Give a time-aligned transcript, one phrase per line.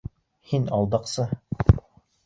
[0.53, 1.29] —Һин алдаҡсы!